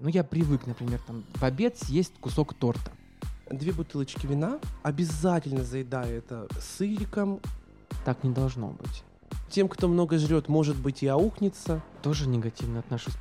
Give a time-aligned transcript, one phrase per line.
[0.00, 2.92] Ну, я привык, например, там в обед съесть кусок торта.
[3.50, 7.40] Две бутылочки вина, обязательно заедая это сыриком.
[8.04, 9.02] Так не должно быть.
[9.50, 11.82] Тем, кто много жрет, может быть и аукнется.
[12.02, 13.14] Тоже негативно отношусь.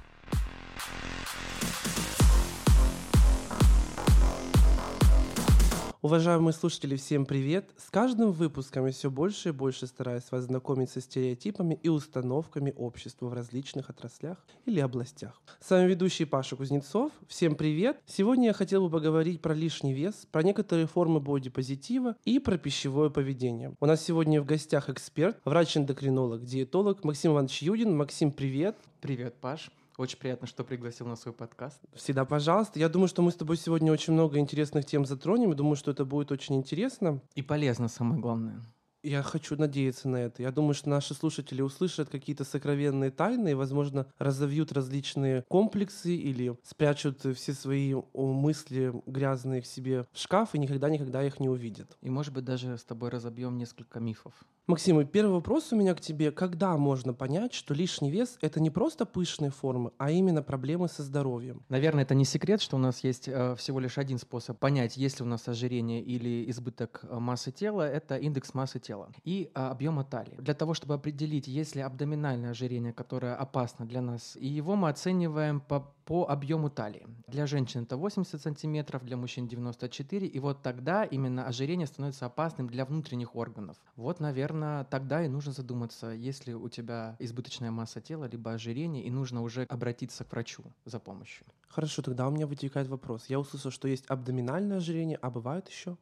[6.08, 7.70] Уважаемые слушатели, всем привет!
[7.76, 12.74] С каждым выпуском я все больше и больше стараюсь вас знакомить со стереотипами и установками
[12.78, 15.42] общества в различных отраслях или областях.
[15.60, 17.12] С вами ведущий Паша Кузнецов.
[17.28, 18.00] Всем привет!
[18.06, 23.10] Сегодня я хотел бы поговорить про лишний вес, про некоторые формы бодипозитива и про пищевое
[23.10, 23.76] поведение.
[23.82, 27.98] У нас сегодня в гостях эксперт, врач-эндокринолог, диетолог Максим Иванович Юдин.
[27.98, 28.78] Максим, привет!
[29.02, 29.70] Привет, Паш.
[29.98, 31.82] Очень приятно, что пригласил на свой подкаст.
[31.96, 32.78] Всегда пожалуйста.
[32.78, 35.56] Я думаю, что мы с тобой сегодня очень много интересных тем затронем.
[35.56, 37.20] Думаю, что это будет очень интересно.
[37.34, 38.62] И полезно, самое главное.
[39.08, 40.44] Я хочу надеяться на это.
[40.44, 46.58] Я думаю, что наши слушатели услышат какие-то сокровенные тайны и, возможно, разовьют различные комплексы или
[46.62, 51.98] спрячут все свои мысли грязные к себе в шкаф и никогда-никогда их не увидят.
[52.02, 54.34] И, может быть, даже с тобой разобьем несколько мифов.
[54.68, 56.34] Максим, первый вопрос у меня к тебе.
[56.34, 61.04] Когда можно понять, что лишний вес— это не просто пышные формы, а именно проблемы со
[61.04, 61.64] здоровьем?
[61.70, 65.22] Наверное, это не секрет, что у нас есть э, всего лишь один способ понять, есть
[65.22, 67.90] ли у нас ожирение или избыток э, массы тела.
[67.90, 70.36] Это индекс массы тела и э, объема талии.
[70.38, 74.90] Для того, чтобы определить, есть ли абдоминальное ожирение, которое опасно для нас, и его мы
[74.90, 77.06] оцениваем по по объему талии.
[77.28, 82.70] Для женщин это 80 сантиметров, для мужчин 94, и вот тогда именно ожирение становится опасным
[82.70, 83.76] для внутренних органов.
[83.98, 89.12] Вот, наверное, тогда и нужно задуматься, если у тебя избыточная масса тела, либо ожирение, и
[89.12, 91.46] нужно уже обратиться к врачу за помощью.
[91.68, 93.26] Хорошо, тогда у меня вытекает вопрос.
[93.28, 95.98] Я услышал, что есть абдоминальное ожирение, а бывает еще?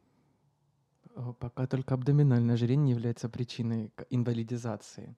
[1.38, 5.16] Пока только абдоминальное ожирение является причиной инвалидизации.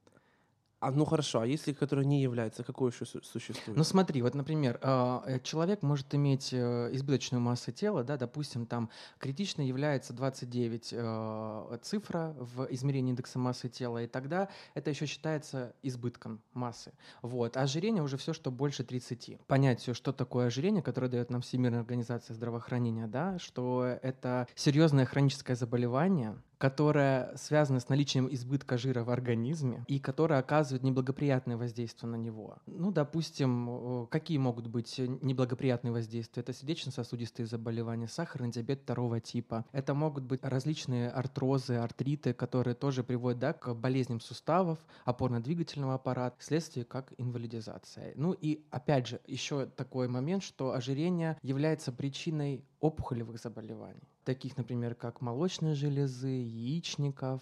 [0.80, 3.76] А ну хорошо, а если которое не является, какое еще существует?
[3.76, 8.64] Ну смотри, вот, например, а, э, человек может иметь э, избыточную массу тела, да, допустим,
[8.64, 15.06] там критично является 29 э, цифра в измерении индекса массы тела, и тогда это еще
[15.06, 16.92] считается избытком массы.
[17.22, 17.56] Вот.
[17.56, 19.40] А ожирение уже все, что больше 30.
[19.48, 25.06] Понять все, что такое ожирение, которое дает нам Всемирная организация здравоохранения, да, что это серьезное
[25.06, 32.10] хроническое заболевание, которая связана с наличием избытка жира в организме и которая оказывает неблагоприятное воздействие
[32.10, 32.58] на него.
[32.66, 36.42] Ну, допустим, какие могут быть неблагоприятные воздействия?
[36.42, 39.64] Это сердечно-сосудистые заболевания, сахарный диабет второго типа.
[39.72, 46.36] Это могут быть различные артрозы, артриты, которые тоже приводят да, к болезням суставов, опорно-двигательного аппарата,
[46.38, 48.12] вследствие как инвалидизация.
[48.16, 54.94] Ну и опять же, еще такой момент, что ожирение является причиной опухолевых заболеваний, таких, например,
[54.94, 57.40] как молочной железы, яичников,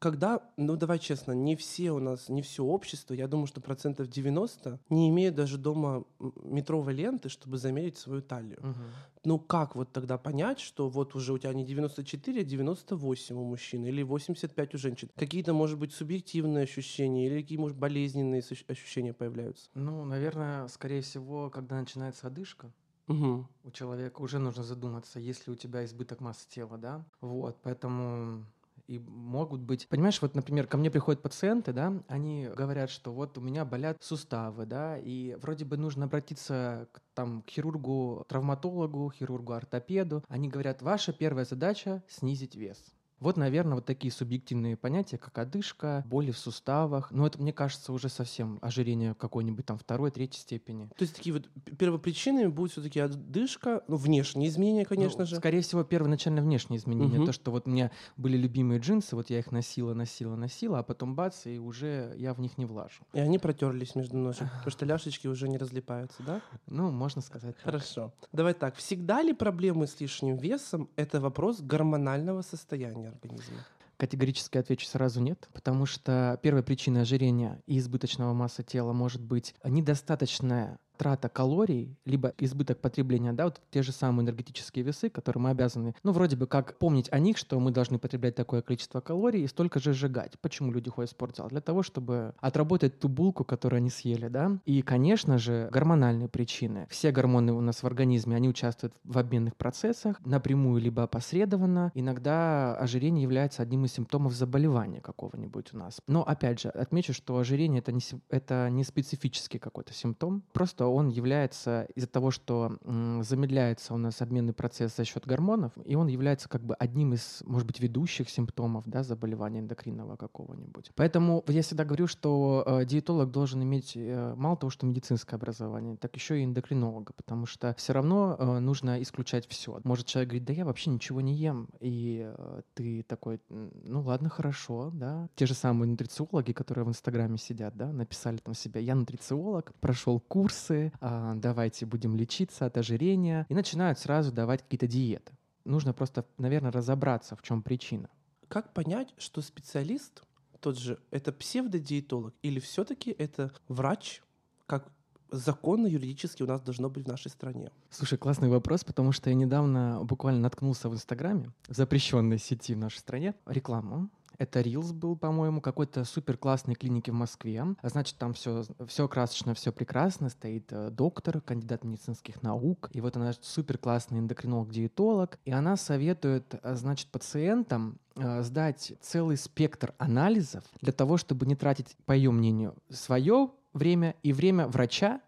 [0.00, 4.08] когда, ну давай честно, не все у нас, не все общество, я думаю, что процентов
[4.08, 6.04] 90 не имеет даже дома
[6.42, 8.58] метровой ленты, чтобы замерить свою талию.
[8.58, 8.84] Угу.
[9.26, 13.44] Ну как вот тогда понять, что вот уже у тебя не 94, а 98 у
[13.44, 15.10] мужчин или 85 у женщин?
[15.14, 19.70] Какие-то, может быть, субъективные ощущения или какие, может, болезненные ощущения появляются?
[19.74, 22.72] Ну, наверное, скорее всего, когда начинается одышка,
[23.08, 23.46] Угу.
[23.64, 27.04] У человека уже нужно задуматься, есть ли у тебя избыток массы тела, да?
[27.20, 28.44] Вот, поэтому
[28.86, 29.88] и могут быть...
[29.88, 33.96] Понимаешь, вот, например, ко мне приходят пациенты, да, они говорят, что вот у меня болят
[34.00, 40.22] суставы, да, и вроде бы нужно обратиться к, там, к хирургу, травматологу, хирургу, ортопеду.
[40.28, 42.94] Они говорят, ваша первая задача— снизить вес.
[43.24, 47.10] Вот, наверное, вот такие субъективные понятия, как одышка, боли в суставах.
[47.10, 50.90] Но это, мне кажется, уже совсем ожирение какой-нибудь там второй, третьей степени.
[50.98, 51.48] То есть такие вот
[51.78, 55.36] первопричинами будет все-таки одышка, ну, внешние изменения, конечно ну, же.
[55.36, 57.16] Скорее всего, первоначально внешние изменения.
[57.16, 57.24] Угу.
[57.24, 60.82] То, что вот у меня были любимые джинсы, вот я их носила, носила, носила, а
[60.82, 63.04] потом бац, и уже я в них не влажу.
[63.14, 66.42] И они протерлись между ножек, потому что ляшечки уже не разлипаются, да?
[66.66, 67.64] Ну, можно сказать так.
[67.64, 68.12] Хорошо.
[68.32, 68.76] Давай так.
[68.76, 73.13] Всегда ли проблемы с лишним весом— это вопрос гормонального состояния?
[73.14, 73.64] Организма?
[73.96, 79.54] Категорически отвечу сразу нет, потому что первая причина ожирения и избыточного массы тела может быть
[79.62, 85.50] недостаточная трата калорий, либо избыток потребления, да, вот те же самые энергетические весы, которые мы
[85.50, 89.44] обязаны, ну, вроде бы как помнить о них, что мы должны потреблять такое количество калорий
[89.44, 90.38] и столько же сжигать.
[90.40, 91.48] Почему люди ходят в спортзал?
[91.48, 94.58] Для того, чтобы отработать ту булку, которую они съели, да.
[94.64, 96.86] И, конечно же, гормональные причины.
[96.90, 101.90] Все гормоны у нас в организме, они участвуют в обменных процессах, напрямую либо опосредованно.
[101.94, 106.00] Иногда ожирение является одним из симптомов заболевания какого-нибудь у нас.
[106.06, 110.94] Но, опять же, отмечу, что ожирение это не, это не специфический какой-то симптом, просто что
[110.94, 112.76] он является из-за того, что
[113.22, 117.42] замедляется у нас обменный процесс за счет гормонов, и он является как бы одним из,
[117.46, 120.90] может быть, ведущих симптомов да, заболевания эндокринного какого-нибудь.
[120.94, 125.96] Поэтому я всегда говорю, что э, диетолог должен иметь э, мало того, что медицинское образование,
[125.96, 129.80] так еще и эндокринолога, потому что все равно э, нужно исключать все.
[129.84, 132.30] Может человек говорит, да я вообще ничего не ем, и
[132.74, 135.28] ты такой, ну ладно, хорошо, да.
[135.34, 140.20] Те же самые нутрициологи, которые в Инстаграме сидят, да, написали там себя, я нутрициолог, прошел
[140.20, 145.32] курсы, э, давайте будем лечиться от ожирения, и начинают сразу давать какие-то диеты.
[145.64, 148.08] Нужно просто, наверное, разобраться, в чем причина.
[148.48, 150.22] Как понять, что специалист
[150.60, 154.22] тот же это псевдодиетолог или все-таки это врач,
[154.66, 154.90] как
[155.30, 157.70] законно юридически у нас должно быть в нашей стране?
[157.90, 162.78] Слушай, классный вопрос, потому что я недавно буквально наткнулся в Инстаграме, в запрещенной сети в
[162.78, 164.08] нашей стране, рекламу.
[164.38, 167.64] Это Reels был, по-моему, какой-то супер классной клиники в Москве.
[167.80, 170.28] А значит, там все, все красочно, все прекрасно.
[170.28, 172.88] Стоит э, доктор, кандидат медицинских наук.
[172.92, 175.38] И вот она супер классный эндокринолог-диетолог.
[175.44, 181.56] И она советует, э, значит, пациентам э, сдать целый спектр анализов для того, чтобы не
[181.56, 185.20] тратить, по ее мнению, свое время и время врача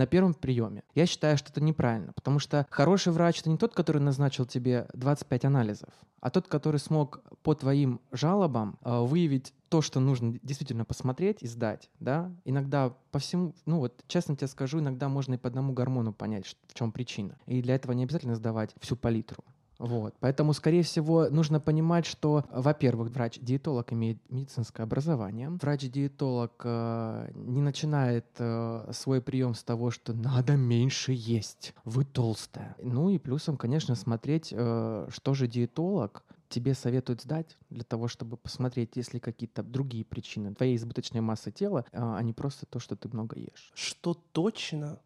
[0.00, 0.82] на первом приеме.
[0.94, 4.88] Я считаю, что это неправильно, потому что хороший врач это не тот, который назначил тебе
[4.94, 10.86] 25 анализов, а тот, который смог по твоим жалобам э, выявить то, что нужно действительно
[10.86, 15.36] посмотреть и сдать, да, иногда по всему, ну вот, честно тебе скажу, иногда можно и
[15.36, 17.36] по одному гормону понять, в чем причина.
[17.44, 19.44] И для этого не обязательно сдавать всю палитру.
[19.80, 20.14] Вот.
[20.20, 25.48] Поэтому, скорее всего, нужно понимать, что, во-первых, врач-диетолог имеет медицинское образование.
[25.48, 32.76] Врач-диетолог э, не начинает э, свой прием с того, что надо меньше есть, вы толстая.
[32.82, 38.36] Ну и плюсом, конечно, смотреть, э, что же диетолог тебе советует сдать для того, чтобы
[38.36, 42.96] посмотреть, есть ли какие-то другие причины твоей избыточной массы тела, а не просто то, что
[42.96, 43.72] ты много ешь.
[43.74, 44.98] Что точно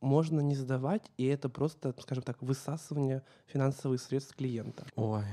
[0.00, 4.86] можно не сдавать, и это просто, скажем так, высасывание финансовых средств клиента.
[4.96, 5.24] Ой,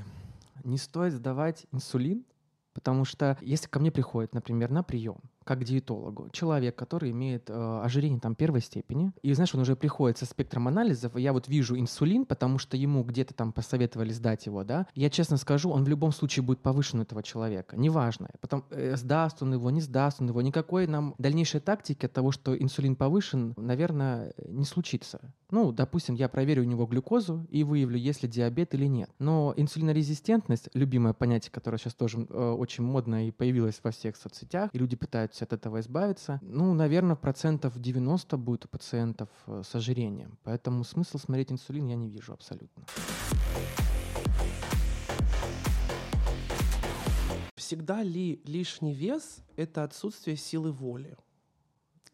[0.64, 2.24] не стоит сдавать инсулин,
[2.72, 6.28] потому что если ко мне приходит, например, на прием как диетологу.
[6.30, 10.68] Человек, который имеет э, ожирение там первой степени, и знаешь, он уже приходит со спектром
[10.68, 14.86] анализов, и я вот вижу инсулин, потому что ему где-то там посоветовали сдать его, да,
[14.94, 18.94] я честно скажу, он в любом случае будет повышен у этого человека, неважно, потом э,
[18.96, 22.94] сдаст он его, не сдаст он его, никакой нам дальнейшей тактики от того, что инсулин
[22.94, 25.32] повышен, наверное, не случится.
[25.50, 29.08] Ну, допустим, я проверю у него глюкозу и выявлю, есть ли диабет или нет.
[29.18, 34.68] Но инсулинорезистентность, любимое понятие, которое сейчас тоже э, очень модно и появилось во всех соцсетях,
[34.74, 39.62] и люди пытаются пытаетесь от этого избавиться, ну, наверное, процентов 90 будет у пациентов э,
[39.64, 40.38] с ожирением.
[40.44, 42.84] Поэтому смысл смотреть инсулин я не вижу абсолютно.
[47.56, 51.16] Всегда ли лишний вес— это отсутствие силы воли?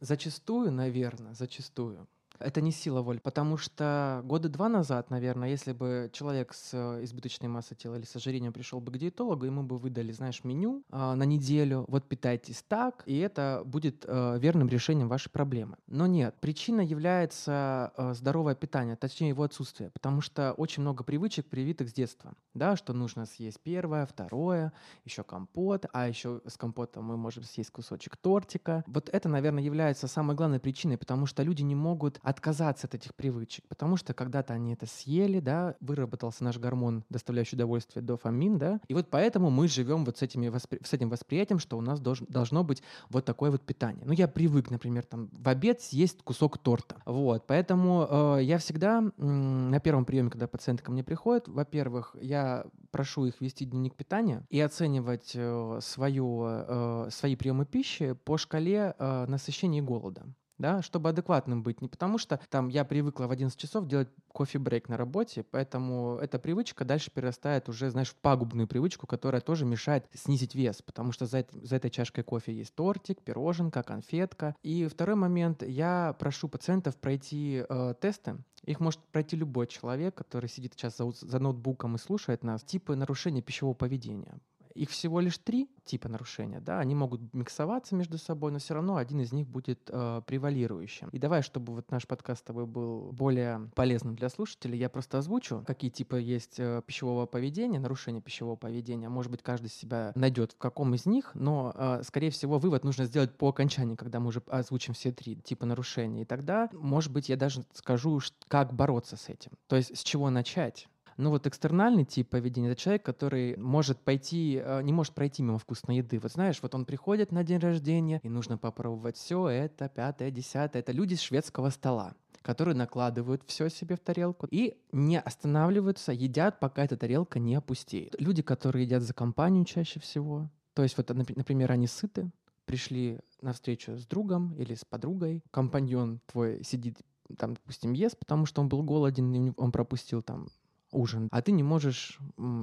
[0.01, 2.07] Зачастую, наверное, зачастую.
[2.39, 7.05] Это не сила воли, потому что года два назад, наверное, если бы человек с э,
[7.05, 10.83] избыточной массой тела или с ожирением пришел бы к диетологу, ему бы выдали, знаешь, меню
[10.91, 15.77] э, на неделю, вот питайтесь так, и это будет э, верным решением вашей проблемы.
[15.87, 21.47] Но нет, причина является э, здоровое питание, точнее его отсутствие, потому что очень много привычек
[21.47, 24.73] привитых с детства, да, что нужно съесть первое, второе,
[25.05, 28.83] еще компот, а еще с компотом мы можем съесть кусочек тортика.
[28.87, 33.15] Вот это, наверное, является самой главной причиной, потому что люди не могут отказаться от этих
[33.15, 38.81] привычек, потому что когда-то они это съели, да, выработался наш гормон, доставляющий удовольствие, дофамин, да,
[38.89, 40.81] и вот поэтому мы живем вот с, этими воспри...
[40.83, 42.23] с этим восприятием, что у нас долж...
[42.29, 44.05] должно быть вот такое вот питание.
[44.07, 49.03] Ну, я привык, например, там в обед съесть кусок торта, вот, поэтому э, я всегда
[49.03, 53.95] э, на первом приеме, когда пациенты ко мне приходят, во-первых, я прошу их вести дневник
[53.97, 60.25] питания и оценивать э, свою, э, свои приемы пищи по шкале э, насыщения и голода
[60.59, 61.81] да, чтобы адекватным быть.
[61.81, 66.39] Не потому что там я привыкла в 11 часов делать кофе-брейк на работе, поэтому эта
[66.39, 71.27] привычка дальше перерастает уже, знаешь, в пагубную привычку, которая тоже мешает снизить вес, потому что
[71.27, 74.55] за, это, за этой чашкой кофе есть тортик, пироженка, конфетка.
[74.63, 80.49] И второй момент, я прошу пациентов пройти э, тесты, их может пройти любой человек, который
[80.49, 84.39] сидит сейчас за, за ноутбуком и слушает нас, типы нарушения пищевого поведения.
[84.75, 88.97] Их всего лишь три типа нарушения, да, они могут миксоваться между собой, но все равно
[88.97, 91.09] один из них будет э, превалирующим.
[91.11, 95.19] И давай, чтобы вот наш подкаст с тобой был более полезным для слушателей, я просто
[95.19, 99.09] озвучу, какие типы есть э, пищевого поведения, нарушения пищевого поведения.
[99.09, 103.05] Может быть, каждый себя найдет в каком из них, но, э, скорее всего, вывод нужно
[103.05, 106.23] сделать по окончании, когда мы уже озвучим все три типа нарушений.
[106.23, 109.53] И тогда, может быть, я даже скажу, как бороться с этим.
[109.69, 114.61] То есть с чего начать Ну вот экстернальный тип поведения— это человек, который может пойти,
[114.63, 116.19] э, не может пройти мимо вкусной еды.
[116.19, 120.81] Вот знаешь, вот он приходит на день рождения, и нужно попробовать все это, пятое, десятое.
[120.81, 126.61] Это люди с шведского стола которые накладывают все себе в тарелку и не останавливаются, едят,
[126.61, 128.15] пока эта тарелка не опустеет.
[128.21, 132.31] Люди, которые едят за компанию чаще всего, то есть вот, например, они сыты,
[132.67, 136.99] пришли на встречу с другом или с подругой, компаньон твой сидит
[137.39, 140.49] там, допустим, ест, потому что он был голоден, он пропустил там
[140.95, 142.19] ужин, а ты не можешь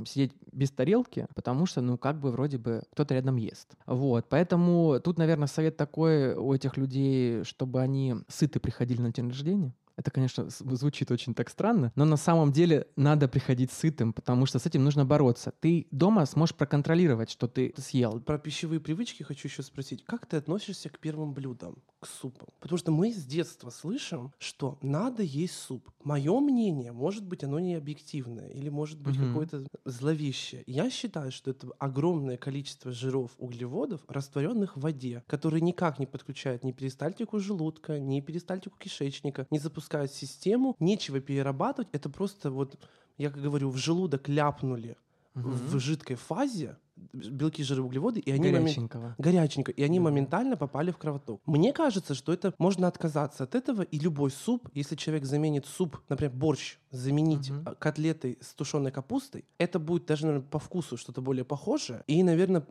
[0.05, 3.75] сидеть без тарелки, потому что, ну, как бы вроде бы кто-то рядом ест.
[3.85, 9.27] Вот, поэтому тут, наверное, совет такой у этих людей, чтобы они сыты приходили на день
[9.27, 14.45] рождения, это, конечно, звучит очень так странно, но на самом деле надо приходить сытым, потому
[14.45, 15.53] что с этим нужно бороться.
[15.59, 18.19] Ты дома сможешь проконтролировать, что ты съел.
[18.21, 20.03] Про пищевые привычки хочу еще спросить.
[20.05, 22.47] Как ты относишься к первым блюдам, к супам?
[22.59, 25.89] Потому что мы с детства слышим, что надо есть суп.
[26.03, 29.27] Мое мнение, может быть, оно не объективное или может быть угу.
[29.27, 30.63] какое-то зловещее.
[30.65, 36.63] Я считаю, что это огромное количество жиров, углеводов, растворенных в воде, которые никак не подключают
[36.63, 42.77] ни перистальтику желудка, ни перистальтику кишечника, не запускают запускают систему, нечего перерабатывать, это просто вот,
[43.17, 44.95] я как говорю, в желудок ляпнули
[45.35, 45.49] угу.
[45.49, 46.77] в жидкой фазе
[47.13, 49.01] белки, жиры, углеводы, и они горяченького.
[49.01, 49.19] Момент...
[49.19, 50.03] горяченько, и они да.
[50.03, 51.41] моментально попали в кровоток.
[51.47, 55.99] Мне кажется, что это можно отказаться от этого, и любой суп, если человек заменит суп,
[56.09, 57.75] например, борщ, заменить угу.
[57.79, 62.63] котлетой с тушеной капустой, это будет даже, наверное, по вкусу что-то более похожее, и, наверное,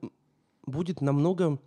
[0.64, 1.58] будет намного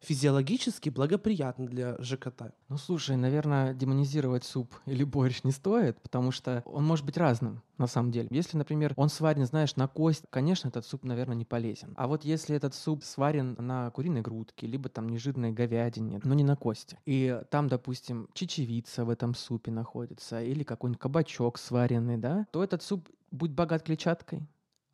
[0.00, 2.52] физиологически благоприятно для ЖКТ.
[2.68, 7.62] Ну, слушай, наверное, демонизировать суп или борщ не стоит, потому что он может быть разным
[7.78, 8.28] на самом деле.
[8.30, 11.94] Если, например, он сварен, знаешь, на кость, конечно, этот суп, наверное, не полезен.
[11.96, 16.44] А вот если этот суп сварен на куриной грудке, либо там нежирной говядине, но не
[16.44, 22.46] на кости, и там, допустим, чечевица в этом супе находится, или какой-нибудь кабачок сваренный, да,
[22.52, 24.46] то этот суп будет богат клетчаткой,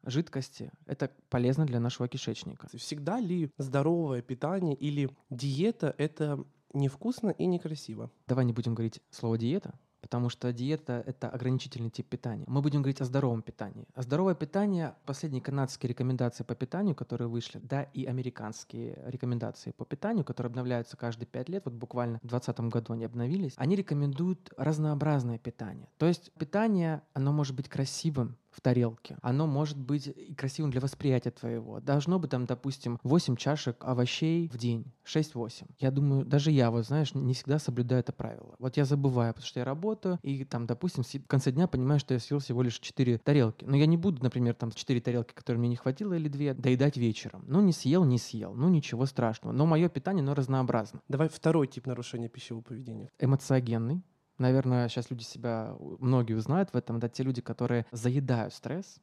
[0.07, 0.71] жидкости.
[0.87, 2.69] Это полезно для нашего кишечника.
[2.77, 8.11] Всегда ли здоровое питание или диета— это невкусно и некрасиво?
[8.27, 9.75] Давай не будем говорить слово «диета»,
[10.07, 12.45] потому что диета— это ограничительный тип питания.
[12.47, 13.89] Мы будем говорить о здоровом питании.
[13.93, 19.85] А здоровое питание, последние канадские рекомендации по питанию, которые вышли, да, и американские рекомендации по
[19.85, 24.53] питанию, которые обновляются каждые пять лет, вот буквально в 2020 году они обновились, они рекомендуют
[24.57, 25.89] разнообразное питание.
[25.99, 29.19] То есть питание, оно может быть красивым, в тарелке.
[29.21, 31.81] Оно может быть и красивым для восприятия твоего.
[31.81, 35.67] Должно быть там, допустим, 8 чашек овощей в день, 6-8.
[35.79, 38.55] Я думаю, даже я, вот знаешь, не всегда соблюдаю это правило.
[38.59, 42.15] Вот я забываю, потому что я работаю, и там, допустим, в конце дня понимаю, что
[42.15, 43.67] я съел всего лишь 4 тарелки.
[43.67, 46.97] Но я не буду, например, там 4 тарелки, которые мне не хватило, или 2, доедать
[46.97, 47.45] вечером.
[47.47, 48.55] Ну, не съел, не съел.
[48.55, 49.53] Ну, ничего страшного.
[49.53, 51.01] Но мое питание, оно разнообразно.
[51.09, 53.11] Давай второй тип нарушения пищевого поведения.
[53.19, 54.03] Эмоциогенный
[54.39, 59.01] наверное, сейчас люди себя, многие узнают в этом, это те люди, которые заедают стресс,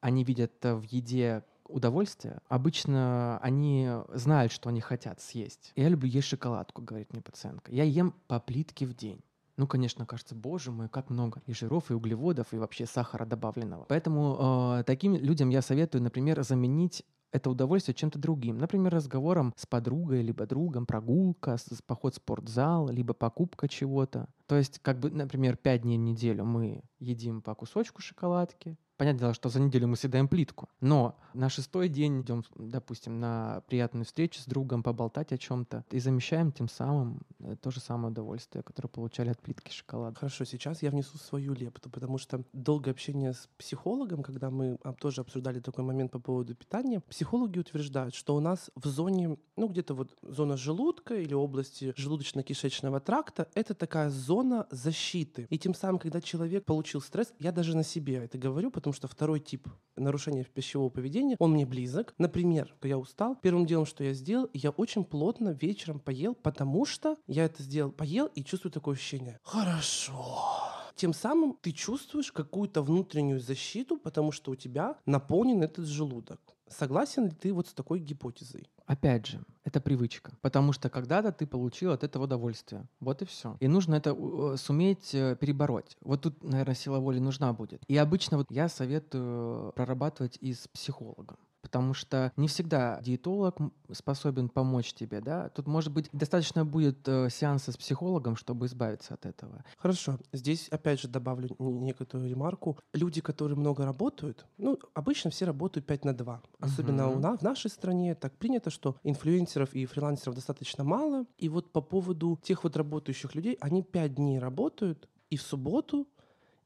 [0.00, 2.38] они видят в еде удовольствие.
[2.48, 5.72] Обычно они знают, что они хотят съесть.
[5.74, 7.72] Я люблю есть шоколадку, говорит мне пациентка.
[7.72, 9.20] Я ем по плитке в день.
[9.56, 13.86] Ну, конечно, кажется, боже мой, как много и жиров, и углеводов, и вообще сахара добавленного.
[13.88, 18.58] Поэтому э, таким людям я советую, например, заменить это удовольствие чем-то другим.
[18.58, 21.56] Например, разговором с подругой, либо другом, прогулка,
[21.86, 24.28] поход в спортзал, либо покупка чего-то.
[24.46, 29.20] То есть, как бы, например, пять дней в неделю мы едим по кусочку шоколадки, Понятное
[29.20, 34.06] дело, что за неделю мы съедаем плитку, но на шестой день идем, допустим, на приятную
[34.06, 38.62] встречу с другом, поболтать о чем-то и замещаем тем самым э, то же самое удовольствие,
[38.62, 40.18] которое получали от плитки шоколада.
[40.18, 44.94] Хорошо, сейчас я внесу свою лепту, потому что долгое общение с психологом, когда мы а,
[44.94, 49.68] тоже обсуждали такой момент по поводу питания, психологи утверждают, что у нас в зоне, ну
[49.68, 55.46] где-то вот зона желудка или области желудочно-кишечного тракта, это такая зона защиты.
[55.50, 58.94] И тем самым, когда человек получил стресс, я даже на себе это говорю, потому потому
[58.94, 59.66] что второй тип
[59.96, 62.14] нарушения пищевого поведения, он мне близок.
[62.18, 67.16] Например, я устал, первым делом, что я сделал, я очень плотно вечером поел, потому что
[67.26, 69.40] я это сделал, поел и чувствую такое ощущение.
[69.42, 70.75] Хорошо.
[70.96, 76.40] Тем самым ты чувствуешь какую-то внутреннюю защиту, потому что у тебя наполнен этот желудок.
[76.68, 78.66] Согласен ли ты вот с такой гипотезой?
[78.86, 80.32] Опять же, это привычка.
[80.40, 82.88] Потому что когда-то ты получил от этого удовольствие.
[82.98, 83.56] Вот и все.
[83.60, 85.96] И нужно это э, суметь э, перебороть.
[86.00, 87.82] Вот тут, наверное, сила воли нужна будет.
[87.88, 91.36] И обычно вот я советую прорабатывать и с психологом
[91.66, 93.56] потому что не всегда диетолог
[93.90, 95.48] способен помочь тебе, да.
[95.48, 99.64] Тут, может быть, достаточно будет э, сеанса с психологом, чтобы избавиться от этого.
[99.76, 100.20] Хорошо.
[100.32, 102.78] Здесь, опять же, добавлю некоторую ремарку.
[102.94, 106.42] Люди, которые много работают, ну, обычно все работают 5 на 2.
[106.60, 107.16] Особенно угу.
[107.16, 111.26] у нас, в нашей стране так принято, что инфлюенсеров и фрилансеров достаточно мало.
[111.36, 116.06] И вот по поводу тех вот работающих людей, они 5 дней работают, и в субботу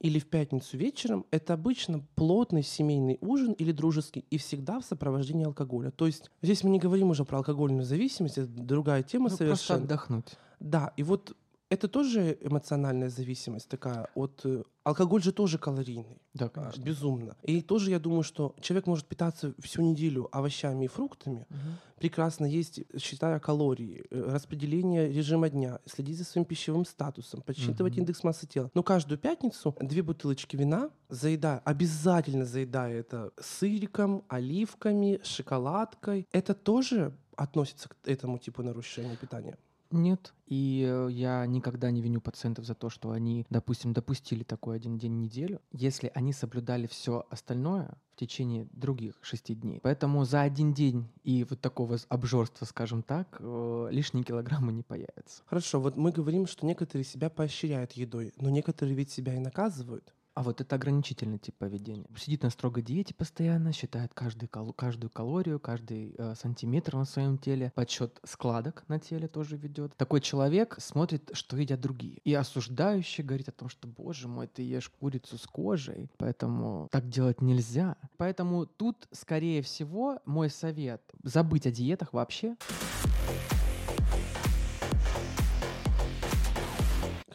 [0.01, 5.45] или в пятницу вечером, это обычно плотный семейный ужин или дружеский, и всегда в сопровождении
[5.45, 5.91] алкоголя.
[5.91, 9.57] То есть здесь мы не говорим уже про алкогольную зависимость, это другая тема Ну, совершенно.
[9.57, 10.27] просто отдохнуть.
[10.59, 11.37] Да, и вот
[11.71, 14.41] это тоже эмоциональная зависимость такая от...
[14.45, 16.21] э, Алкоголь же тоже калорийный.
[16.35, 16.83] Да, а, конечно.
[16.83, 17.37] Безумно.
[17.45, 21.79] И тоже я думаю, что человек может питаться всю неделю овощами и фруктами, Мгм.
[21.99, 28.01] прекрасно есть, считая калории, э, распределение режима дня, следить за своим пищевым статусом, подсчитывать Мгм.
[28.03, 28.71] индекс массы тела.
[28.75, 36.27] Но каждую пятницу две бутылочки вина, заедая, обязательно заедая это сыриком, оливками, шоколадкой.
[36.33, 39.57] Это тоже относится к этому типу нарушения питания.
[39.91, 40.33] Нет.
[40.47, 44.99] И э, я никогда не виню пациентов за то, что они, допустим, допустили такой один
[44.99, 49.81] день в неделю, если они соблюдали все остальное в течение других шести дней.
[49.83, 55.43] Поэтому за один день и вот такого обжорства, скажем так, э, лишние килограммы не появятся.
[55.47, 60.15] Хорошо, вот мы говорим, что некоторые себя поощряют едой, но некоторые ведь себя и наказывают.
[60.35, 62.07] А вот это ограничительный тип поведения.
[62.17, 67.37] Сидит на строгой диете постоянно, считает каждый кал- каждую калорию, каждый э, сантиметр на своем
[67.37, 69.97] теле, подсчет складок на теле тоже ведет.
[69.97, 72.19] Такой человек смотрит, что едят другие.
[72.25, 77.09] И осуждающий говорит о том, что, боже мой, ты ешь курицу с кожей, поэтому так
[77.09, 77.97] делать нельзя.
[78.17, 82.57] Поэтому тут, скорее всего, мой совет— забыть о диетах вообще.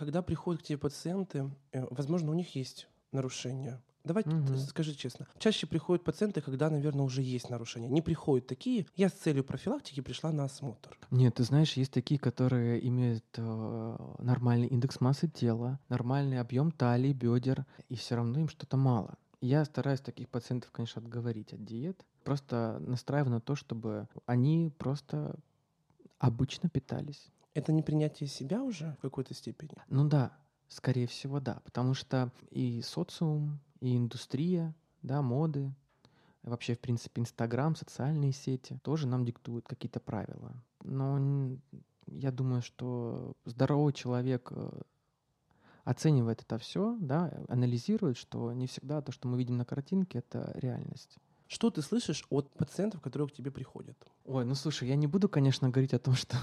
[0.06, 3.82] Когда приходят к тебе пациенты, э, возможно, у них есть нарушения.
[4.04, 4.56] Давай Мгм.
[4.60, 5.26] скажи честно.
[5.40, 7.88] Чаще приходят пациенты, когда, наверное, уже есть нарушения.
[7.88, 8.86] Не приходят такие.
[8.96, 10.96] Я с целью профилактики пришла на осмотр.
[11.10, 17.12] Нет, ты знаешь, есть такие, которые имеют э, нормальный индекс массы тела, нормальный объем талии,
[17.12, 19.16] бедер, и все равно им что-то мало.
[19.42, 22.06] Я стараюсь таких пациентов, конечно, отговорить от диет.
[22.24, 25.36] Просто настраиваю на то, чтобы они просто
[26.20, 27.32] обычно питались.
[27.56, 29.72] Это не принятие себя уже в какой-то степени?
[29.88, 31.62] Ну да, скорее всего, да.
[31.64, 35.74] Потому что и социум, и индустрия, да, моды,
[36.44, 40.54] вообще, в принципе, Инстаграм, социальные сети тоже нам диктуют какие-то правила.
[40.84, 41.58] Но
[42.08, 44.82] я думаю, что здоровый человек э,
[45.86, 50.52] оценивает это все, да, анализирует, что не всегда то, что мы видим на картинке, это
[50.56, 51.18] реальность.
[51.48, 53.98] Что ты слышишь от пациентов, которые к тебе приходят?
[54.26, 56.38] Ой, ну слушай, я не буду, конечно, говорить о том, что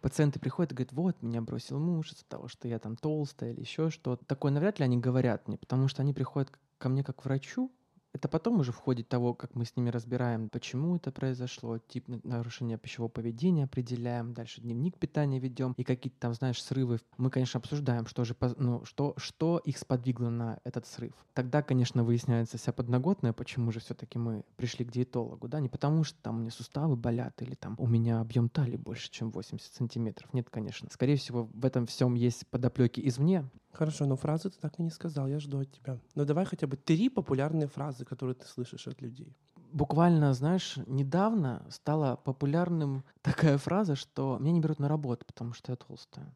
[0.00, 3.60] пациенты приходят и говорят, вот, меня бросил муж из-за того, что я там толстая или
[3.60, 4.24] еще что-то.
[4.24, 7.72] Такое навряд ли они говорят мне, потому что они приходят ко мне как к врачу,
[8.12, 12.08] это потом уже в ходе того, как мы с ними разбираем, почему это произошло, тип
[12.08, 17.00] на- нарушения пищевого поведения определяем, дальше дневник питания ведем, и какие-то там, знаешь, срывы.
[17.16, 21.14] Мы, конечно, обсуждаем, что же, ну, что, что их сподвигло на этот срыв.
[21.32, 26.04] Тогда, конечно, выясняется вся подноготная, почему же все-таки мы пришли к диетологу, да, не потому
[26.04, 29.72] что там у меня суставы болят или там у меня объем талии больше, чем 80
[29.72, 30.32] сантиметров.
[30.32, 30.88] Нет, конечно.
[30.92, 34.90] Скорее всего, в этом всем есть подоплеки извне, Хорошо, но фразу ты так и не
[34.90, 35.98] сказал, я жду от тебя.
[36.14, 39.34] Ну давай хотя бы три популярные фразы, которые ты слышишь от людей.
[39.72, 45.72] буквально, знаешь, недавно стала популярным такая фраза, что меня не берут на работу, потому что
[45.72, 46.34] я толстая.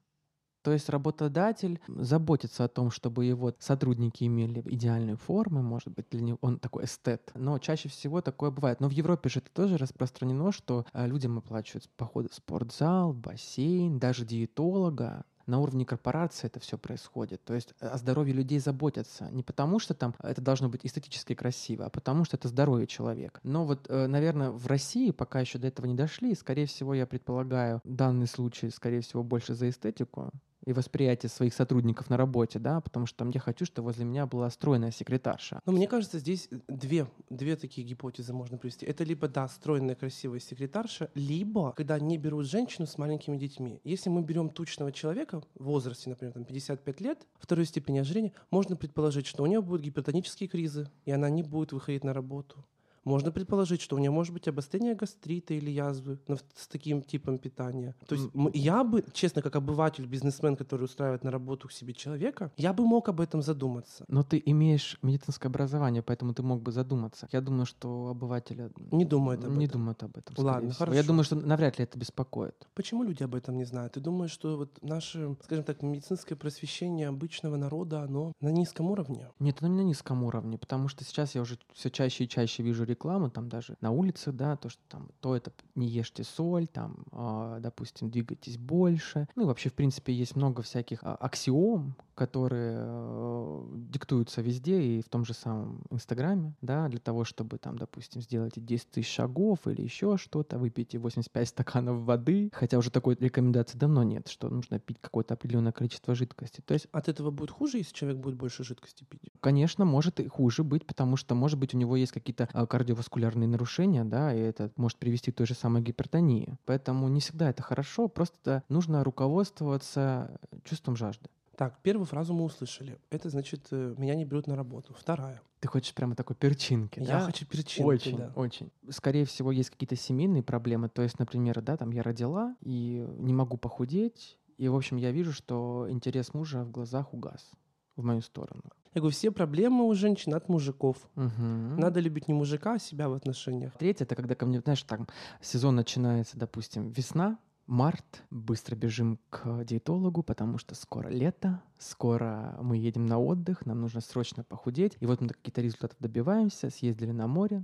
[0.67, 6.23] То есть работодатель заботится о том, чтобы его сотрудники имели идеальную форму, может быть, для
[6.23, 7.31] него он такой эстет.
[7.37, 8.81] Но чаще всего такое бывает.
[8.81, 14.01] Но в Европе же это тоже распространено, что э, людям оплачивают походы в спортзал, бассейн,
[14.01, 15.25] даже диетолога.
[15.47, 17.45] На уровне корпорации это все происходит.
[17.45, 19.29] То есть о здоровье людей заботятся.
[19.31, 23.41] Не потому, что там это должно быть эстетически красиво, а потому, что это здоровье человека.
[23.43, 26.35] Но вот, э, наверное, в России пока еще до этого не дошли.
[26.35, 30.33] Скорее всего, я предполагаю, данный случай, скорее всего, больше за эстетику
[30.67, 34.51] и восприятие своих сотрудников на работе, да, потому что я хочу, чтобы возле меня была
[34.51, 35.61] стройная секретарша.
[35.65, 38.85] Но мне кажется, здесь две, две такие гипотезы можно привести.
[38.85, 43.81] Это либо, да, стройная, красивая секретарша, либо, когда не берут женщину с маленькими детьми.
[43.85, 48.77] Если мы берем тучного человека в возрасте, например, там, 55 лет, второй степени ожирения, можно
[48.77, 52.65] предположить, что у нее будут гипертонические кризы, и она не будет выходить на работу.
[53.07, 57.39] Можно предположить, что у нее может быть обострение гастрита или язвы но с таким типом
[57.39, 57.95] питания.
[58.09, 61.95] То есть м- я бы, честно, как обыватель, бизнесмен, который устраивает на работу к себе
[61.95, 64.05] человека, я бы мог об этом задуматься.
[64.09, 67.29] Но ты имеешь медицинское образование, поэтому ты мог бы задуматься.
[67.33, 69.81] Я думаю, что обывателя Не думает об не этом.
[69.81, 70.35] думают об этом.
[70.45, 70.85] Ладно, всего.
[70.87, 71.07] Я хорошо.
[71.07, 72.67] думаю, что навряд ли это беспокоит.
[72.75, 73.93] Почему люди об этом не знают?
[73.93, 79.29] Ты думаешь, что вот наше, скажем так, медицинское просвещение обычного народа, оно на низком уровне?
[79.39, 82.63] Нет, оно не на низком уровне, потому что сейчас я уже все чаще и чаще
[82.65, 82.96] вижу рекламу,
[83.31, 87.61] там даже на улице, да, то, что там то это не ешьте соль, там, а,
[87.61, 89.29] допустим, двигайтесь больше.
[89.37, 95.03] Ну и вообще, в принципе, есть много всяких а, аксиом, которые э, диктуются везде, и
[95.03, 99.67] в том же самом Инстаграме, да, для того, чтобы там, допустим, сделать 10 тысяч шагов
[99.67, 104.79] или еще что-то, выпейте 85 стаканов воды, хотя уже такой рекомендации давно нет, что нужно
[104.79, 106.63] пить какое-то определенное количество жидкости.
[106.63, 109.21] То есть От этого будет хуже, если человек будет больше жидкости пить?
[109.41, 113.47] Конечно, может и хуже быть, потому что, может быть, у него есть какие-то а, кардиоваскулярные
[113.47, 116.57] нарушения, да, и это может привести к той же самой гипертонии.
[116.65, 121.29] Поэтому не всегда это хорошо, просто нужно руководствоваться чувством жажды.
[121.57, 122.99] Так, первую фразу мы услышали.
[123.11, 124.95] Это значит, э, меня не берут на работу.
[124.95, 125.41] Вторая.
[125.61, 127.21] Ты хочешь прямо такой перчинки, Я да?
[127.21, 128.33] хочу перчинки, Очень, да.
[128.37, 128.71] очень.
[128.91, 130.91] Скорее всего, есть какие-то семейные проблемы.
[130.91, 135.13] То есть, например, да, там я родила и не могу похудеть, и, в общем, я
[135.13, 137.51] вижу, что интерес мужа в глазах угас
[137.97, 138.63] в мою сторону.
[138.95, 140.97] Я говорю, все проблемы у женщин от мужиков.
[141.15, 141.77] Мгм.
[141.79, 143.73] Надо любить не мужика, а себя в отношениях.
[143.79, 145.07] Третье, это когда ко мне, знаешь, там
[145.43, 152.77] сезон начинается, допустим, весна, март, быстро бежим к диетологу, потому что скоро лето, скоро мы
[152.77, 154.97] едем на отдых, нам нужно срочно похудеть.
[155.01, 157.63] И вот мы какие-то результаты добиваемся, съездили на море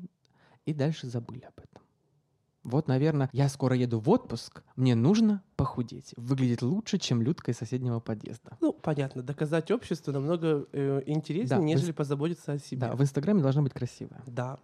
[0.66, 1.82] и дальше забыли об этом.
[2.64, 7.56] Вот, наверное, я скоро еду в отпуск, мне нужно похудеть, выглядеть лучше, чем Людка из
[7.58, 8.56] соседнего подъезда.
[8.60, 12.82] Ну, понятно, доказать обществу намного э, интереснее, Да, нежели с- позаботиться о себе.
[12.82, 14.22] Да, в Инстаграме должна быть красивая.
[14.26, 14.60] Да.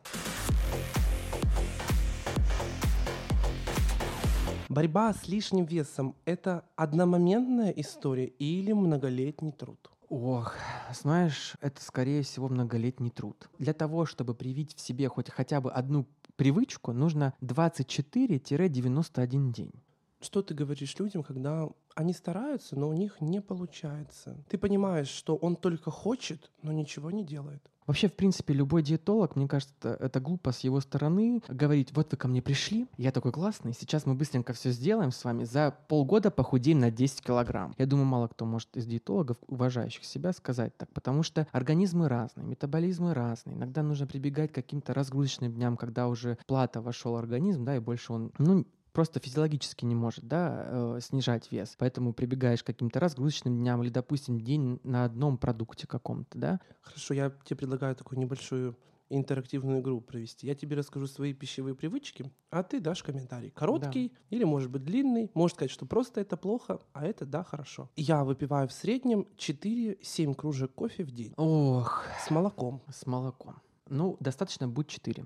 [4.78, 9.90] Борьба с лишним весом– это одномоментная история или многолетний труд?
[10.08, 10.54] Ох,
[10.94, 13.48] знаешь, это скорее всего многолетний труд.
[13.58, 19.72] Для того, чтобы привить в себе хоть хотя бы одну привычку, нужно 24-91 день.
[20.20, 24.36] Что ты говоришь людям, когда они стараются, но у них не получается?
[24.48, 27.62] Ты понимаешь, что он только хочет, но ничего не делает.
[27.88, 32.18] Вообще, в принципе, любой диетолог, мне кажется, это, глупо с его стороны говорить, вот вы
[32.18, 36.30] ко мне пришли, я такой классный, сейчас мы быстренько все сделаем с вами, за полгода
[36.30, 37.74] похудеем на 10 килограмм.
[37.78, 42.46] Я думаю, мало кто может из диетологов, уважающих себя, сказать так, потому что организмы разные,
[42.46, 43.56] метаболизмы разные.
[43.56, 48.12] Иногда нужно прибегать к каким-то разгрузочным дням, когда уже плата вошел организм, да, и больше
[48.12, 48.66] он, ну,
[48.98, 51.76] просто физиологически не может, да, э, снижать вес.
[51.78, 57.14] Поэтому прибегаешь к каким-то разгрузочным дням или, допустим, день на одном продукте каком-то, да, Хорошо,
[57.14, 58.76] я тебе предлагаю такую небольшую
[59.08, 60.48] интерактивную игру провести.
[60.48, 63.50] Я тебе расскажу свои пищевые привычки, а ты дашь комментарий.
[63.50, 65.30] Короткий или, может быть, длинный.
[65.32, 67.88] Может сказать, что просто это плохо, а это да, хорошо.
[67.94, 72.82] Я выпиваю в среднем 4-7 кружек кофе в день Ох, с молоком.
[72.92, 73.62] с молоком.
[73.88, 75.24] Ну, достаточно будет 4.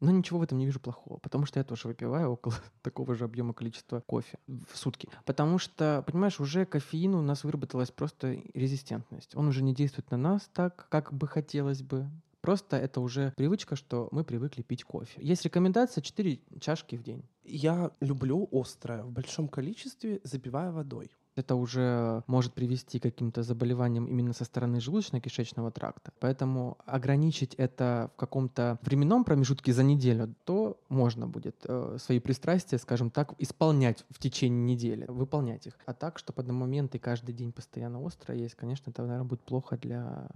[0.00, 3.24] Но ничего в этом не вижу плохого, потому что я тоже выпиваю около такого же
[3.24, 5.08] объема количества кофе в сутки.
[5.24, 9.34] Потому что, понимаешь, уже кофеин у нас выработалась просто резистентность.
[9.34, 12.10] Он уже не действует на нас так, как бы хотелось бы.
[12.42, 15.20] Просто это уже привычка, что мы привыкли пить кофе.
[15.20, 17.24] Есть рекомендация 4 чашки в день.
[17.42, 21.10] Я люблю острое в большом количестве, запивая водой.
[21.36, 26.12] Это уже может привести к каким-то заболеваниям именно со стороны желудочно-кишечного тракта.
[26.18, 32.78] Поэтому ограничить это в каком-то временном промежутке за неделю, то можно будет э, свои пристрастия,
[32.78, 35.78] скажем так, исполнять в течение недели, выполнять их.
[35.84, 40.28] А так, чтобы одномоментный каждый день постоянно остро есть, конечно, это, наверное, будет плохо для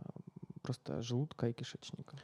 [0.62, 2.16] просто желудка и кишечника.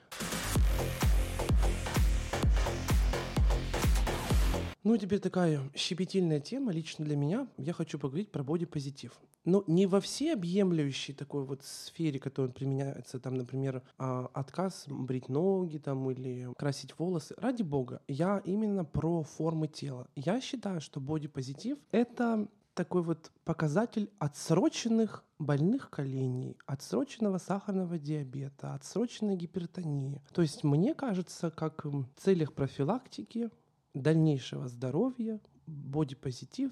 [4.87, 7.49] Ну, теперь такая щепетильная тема лично для меня.
[7.57, 9.21] Я хочу поговорить про бодипозитив.
[9.45, 15.79] Но не во всеобъемлющей такой вот сфере, которая применяется, там, например, а, отказ брить ноги
[15.79, 17.35] там или красить волосы.
[17.37, 20.07] Ради бога, я именно про формы тела.
[20.15, 29.35] Я считаю, что бодипозитив— это такой вот показатель отсроченных больных коленей, отсроченного сахарного диабета, отсроченной
[29.35, 30.23] гипертонии.
[30.33, 33.51] То есть мне кажется, как в целях профилактики
[34.01, 36.71] дальнейшего здоровья бодипозитив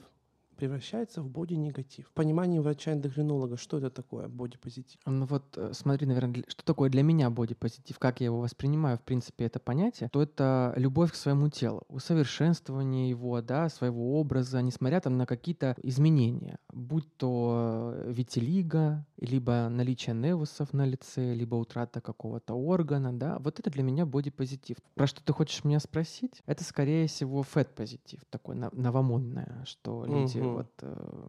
[0.55, 2.09] превращается в боди-негатив.
[2.09, 5.01] В понимании врача-эндокринолога, что это такое бодипозитив?
[5.07, 9.03] Ну вот э, смотри, наверное, что такое для меня бодипозитив, как я его воспринимаю, в
[9.03, 15.01] принципе, это понятие, то это любовь к своему телу, усовершенствование его, да, своего образа, несмотря
[15.01, 22.01] там на какие-то изменения, будь то э, витилиго, либо наличие невусов на лице, либо утрата
[22.01, 24.77] какого-то органа, да, вот это для меня бодипозитив.
[24.95, 26.43] Про что ты хочешь меня спросить?
[26.47, 30.55] Это, скорее всего, фэт-позитив, такой новомодное, что люди Мгм.
[30.55, 31.29] вот э,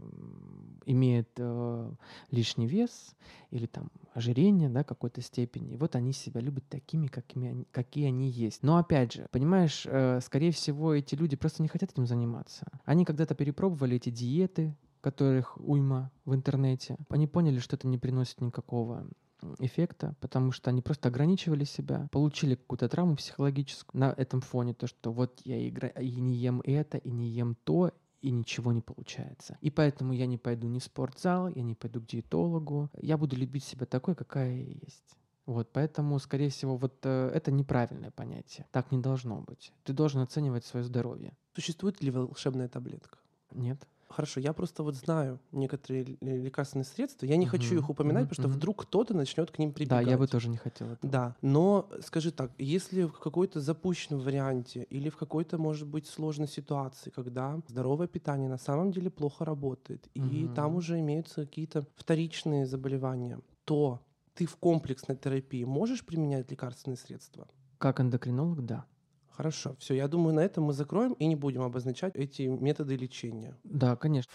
[0.85, 1.91] имеют э,
[2.31, 3.15] лишний вес
[3.51, 5.73] или там ожирение, да, какой-то степени.
[5.73, 8.63] И вот они себя любят такими, какими они, какие они есть.
[8.63, 12.65] Но опять же, понимаешь, э, скорее всего, эти люди просто не хотят этим заниматься.
[12.85, 16.97] Они когда-то перепробовали эти диеты, которых уйма в интернете.
[17.09, 19.07] Они поняли, что это не приносит никакого
[19.59, 24.87] эффекта, потому что они просто ограничивали себя, получили какую-то травму психологическую на этом фоне, то,
[24.87, 25.89] что вот я игра...
[25.89, 27.91] и не ем это, и не ем то,
[28.25, 29.57] и ничего не получается.
[29.61, 32.89] И поэтому я не пойду ни в спортзал, я не пойду к диетологу.
[32.99, 35.17] Я буду любить себя такой, какая я есть.
[35.45, 38.65] Вот, поэтому, скорее всего, вот э, это неправильное понятие.
[38.71, 39.71] Так не должно быть.
[39.83, 41.37] Ты должен оценивать свое здоровье.
[41.53, 43.19] Существует ли волшебная таблетка?
[43.51, 43.87] Нет.
[44.15, 47.25] Хорошо, я просто вот знаю некоторые лекарственные средства.
[47.25, 48.57] Я не хочу Мгм, их упоминать, мгм, потому что мгм.
[48.57, 50.07] вдруг кто-то начнет к ним Да, прибегать.
[50.07, 51.11] я бы тоже не хотел этого.
[51.11, 56.47] Да, но скажи так, если в какой-то запущенном варианте или в какой-то, может быть, сложной
[56.47, 62.65] ситуации, когда здоровое питание на самом деле плохо работает, и там уже имеются какие-то вторичные
[62.65, 63.99] заболевания, то
[64.33, 67.47] ты в комплексной терапии можешь применять лекарственные средства?
[67.77, 68.85] Как эндокринолог, да.
[69.35, 73.57] Хорошо, все, я думаю, на этом мы закроем и не будем обозначать эти методы лечения.
[73.63, 74.31] Да, конечно.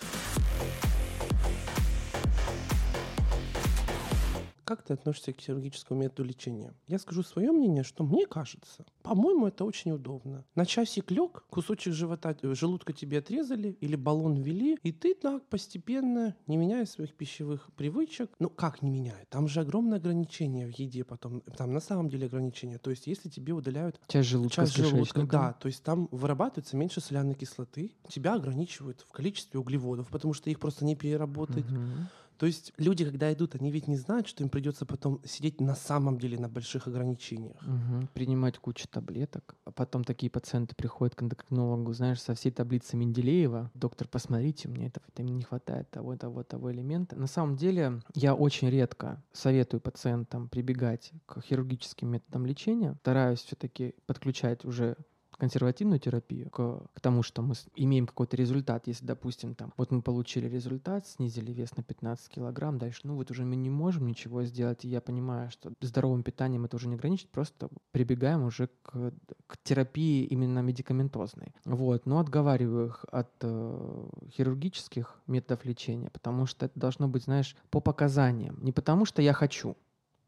[4.70, 6.72] Как ты относишься к хирургическому методу лечения?
[6.86, 10.44] Я скажу свое мнение, что мне кажется, по-моему, это очень удобно.
[10.54, 15.44] На часик лег, кусочек живота, э, желудка тебе отрезали или баллон ввели, и ты так
[15.48, 20.78] постепенно, не меняя своих пищевых привычек, ну как не меняя, там же огромное ограничение в
[20.78, 22.78] еде потом, там на самом деле ограничение.
[22.78, 27.00] То есть если тебе удаляют Часть желудка часть желудка, да, то есть там вырабатывается меньше
[27.00, 31.68] соляной кислоты, тебя ограничивают в количестве углеводов, потому что их просто не переработать.
[31.68, 32.06] Мгм.
[32.40, 35.74] То есть люди, когда идут, они ведь не знают, что им придется потом сидеть на
[35.74, 37.60] самом деле на больших ограничениях.
[37.60, 38.08] Мгм.
[38.14, 39.56] Принимать кучу таблеток.
[39.66, 43.70] А потом такие пациенты приходят к эндокринологу, знаешь, со всей таблицей Менделеева.
[43.74, 47.14] Доктор, посмотрите, мне этого витамина не хватает, того, того, того элемента.
[47.14, 52.96] На самом деле, я очень редко советую пациентам прибегать к хирургическим методам лечения.
[53.00, 54.96] Стараюсь все-таки подключать уже
[55.40, 58.86] консервативную терапию к, к тому, что мы имеем какой-то результат.
[58.86, 63.30] Если, допустим, там, вот мы получили результат, снизили вес на 15 килограмм, дальше, ну вот
[63.30, 66.94] уже мы не можем ничего сделать, и я понимаю, что здоровым питанием это уже не
[66.94, 69.12] ограничить, просто прибегаем уже к,
[69.46, 71.54] к терапии именно медикаментозной.
[71.64, 77.56] Вот, но отговариваю их от э, хирургических методов лечения, потому что это должно быть, знаешь,
[77.70, 79.76] по показаниям, не потому что я хочу,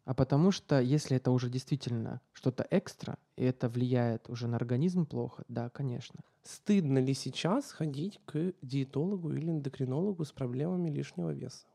[0.05, 5.07] а потому что если это уже действительно что-то экстра, и это влияет уже на организм
[5.07, 6.21] плохо, да, конечно.
[6.43, 11.67] Стыдно ли сейчас ходить к диетологу или эндокринологу с проблемами лишнего веса?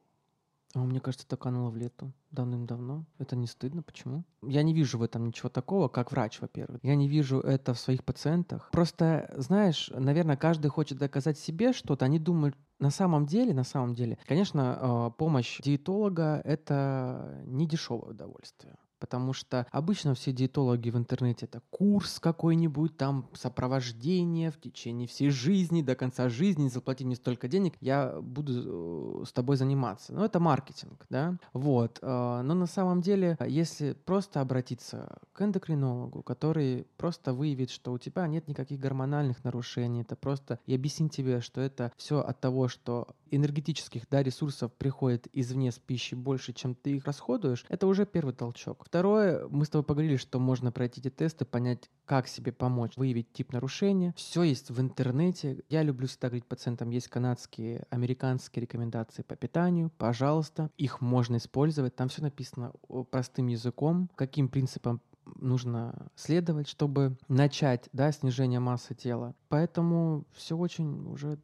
[0.77, 3.03] А мне кажется, это кануло в лету давным-давно.
[3.17, 3.81] Это не стыдно.
[3.81, 4.23] Почему?
[4.43, 6.79] Я не вижу в этом ничего такого, как врач, во-первых.
[6.83, 8.69] Я не вижу это в своих пациентах.
[8.71, 12.05] Просто, знаешь, наверное, каждый хочет доказать себе что-то.
[12.05, 18.11] Они думают, на самом деле, на самом деле, конечно, э, помощь диетолога— это не дешевое
[18.11, 18.77] удовольствие.
[18.99, 25.29] Потому что обычно все диетологи в интернете это курс какой-нибудь, там сопровождение в течение всей
[25.29, 30.13] жизни, до конца жизни, заплати мне столько денег, я буду э, с тобой заниматься.
[30.13, 31.37] Ну, это маркетинг, да?
[31.53, 31.99] Вот.
[32.01, 37.97] э, Но на самом деле, если просто обратиться к эндокринологу, который просто выявит, что у
[37.97, 42.67] тебя нет никаких гормональных нарушений, это просто и объяснит тебе, что это все от того,
[42.67, 48.05] что энергетических да, ресурсов приходит извне с пищи больше, чем ты их расходуешь, это уже
[48.05, 48.86] первый толчок.
[48.87, 53.33] Второе, мы с тобой поговорили, что можно пройти эти тесты, понять, как себе помочь, выявить
[53.33, 54.13] тип нарушения.
[54.15, 55.61] Все есть в интернете.
[55.67, 59.91] Я люблю всегда говорить пациентам, есть канадские, американские рекомендации по питанию.
[59.97, 61.97] Пожалуйста, их можно использовать.
[61.97, 62.71] Там все написано
[63.11, 65.01] простым языком, каким принципам
[65.35, 69.35] нужно следовать, чтобы начать да, снижение массы тела.
[69.49, 71.37] Поэтому все очень уже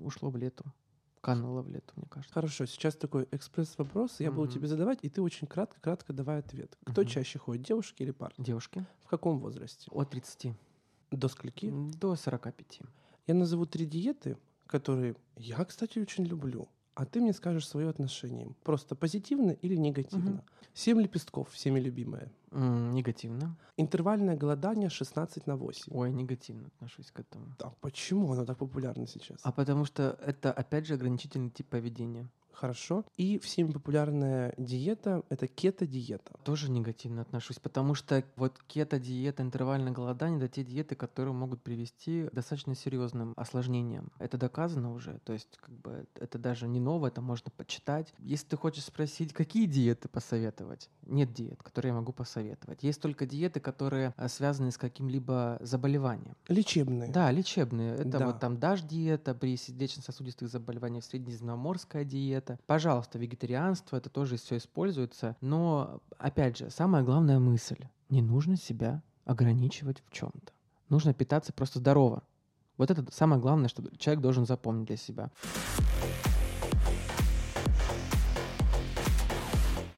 [0.00, 0.64] ушло в лету.
[1.20, 2.32] Кануло в лету, мне кажется.
[2.34, 4.52] Хорошо, сейчас такой экспресс-вопрос, я буду Мгм.
[4.54, 6.76] тебе задавать, и ты очень кратко-кратко давай ответ.
[6.84, 7.10] Кто Мгм.
[7.10, 8.42] чаще ходит, девушки или парни?
[8.44, 9.88] Девушки В каком возрасте?
[9.90, 10.54] от 30
[11.10, 11.72] До скольки?
[11.98, 12.80] до 45.
[13.26, 16.68] Я назову три диеты, которые я, кстати, очень люблю.
[16.98, 18.48] А ты мне скажешь свое отношение.
[18.64, 20.30] Просто позитивно или негативно.
[20.30, 20.42] Мгм.
[20.74, 22.28] Семь лепестков, всеми любимое.
[22.50, 23.56] М, Негативно.
[23.76, 25.92] Интервальное голодание 16 на 8.
[25.96, 27.54] Ой, негативно отношусь к этому.
[27.62, 29.38] А почему оно так популярно сейчас?
[29.44, 32.28] А потому что это, опять же, ограничительный тип поведения.
[32.58, 33.04] Хорошо.
[33.16, 36.32] И всеми популярная диета— это кето-диета.
[36.42, 42.24] Тоже негативно отношусь, потому что вот кето-диета, интервальное голодание— это те диеты, которые могут привести
[42.26, 44.10] к достаточно серьезным осложнениям.
[44.18, 48.12] Это доказано уже, то есть как бы это даже не новое, это можно почитать.
[48.18, 52.82] Если ты хочешь спросить, какие диеты посоветовать, нет диет, которые я могу посоветовать.
[52.82, 56.34] Есть только диеты, которые а, связаны с каким-либо заболеванием.
[56.48, 57.12] Лечебные.
[57.12, 57.94] Да, лечебные.
[57.94, 58.26] Это Да.
[58.26, 62.47] вот там ДАЖ-диета при сердечно-сосудистых заболеваниях, среднеземноморская диета.
[62.66, 65.36] Пожалуйста, вегетарианство, это тоже все используется.
[65.40, 67.84] Но, опять же, самая главная мысль.
[68.08, 70.52] Не нужно себя ограничивать в чем-то.
[70.88, 72.22] Нужно питаться просто здорово.
[72.78, 75.30] Вот это самое главное, что человек должен запомнить для себя.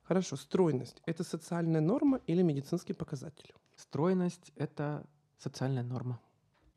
[0.02, 0.34] Хорошо.
[0.34, 3.54] Стройность— это социальная норма или медицинский показатель?
[3.76, 5.06] Стройность— это
[5.38, 6.18] социальная норма.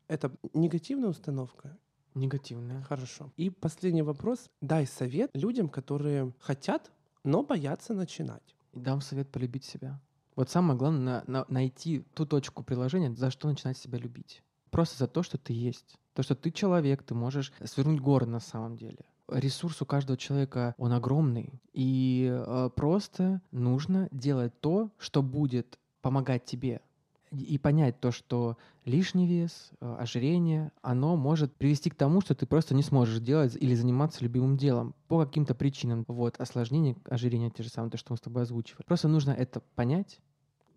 [0.06, 1.76] Это негативная установка
[2.14, 2.82] Негативная.
[2.82, 3.30] Хорошо.
[3.36, 4.48] И последний вопрос.
[4.60, 6.90] Дай совет людям, которые хотят,
[7.24, 8.54] но боятся начинать.
[8.72, 10.00] И дам совет полюбить себя.
[10.36, 14.42] Вот самое главное на- на- найти ту точку приложения, за что начинать себя любить.
[14.70, 15.96] Просто за то, что ты есть.
[16.14, 18.98] То, что ты человек, ты можешь свернуть горы на самом деле.
[19.28, 21.60] Ресурс у каждого человека, он огромный.
[21.72, 26.80] И э, просто нужно делать то, что будет помогать тебе.
[27.42, 32.46] И понять то, что лишний вес, э, ожирение, оно может привести к тому, что ты
[32.46, 36.04] просто не сможешь делать или заниматься любимым делом по каким-то причинам.
[36.08, 38.84] Вот, осложнение ожирения, те же самые, то, что мы с тобой озвучивали.
[38.86, 40.20] Просто нужно это понять,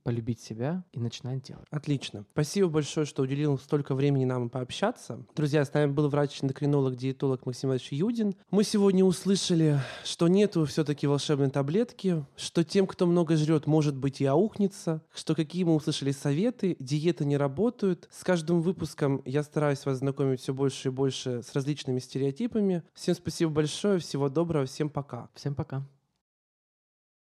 [0.08, 1.68] полюбить себя и начинать делать.
[1.70, 2.24] Отлично.
[2.32, 5.26] Спасибо большое, что уделил столько времени нам пообщаться.
[5.36, 8.34] Друзья, с нами был врач-эндокринолог, диетолог Максим Иванович Юдин.
[8.50, 14.22] Мы сегодня услышали, что нету все-таки волшебной таблетки, что тем, кто много жрет, может быть
[14.22, 18.08] и аухнется, что какие мы услышали советы, диеты не работают.
[18.10, 22.82] С каждым выпуском я стараюсь вас знакомить все больше и больше с различными стереотипами.
[22.94, 25.28] Всем спасибо большое, всего доброго, всем пока.
[25.36, 25.86] Всем пока.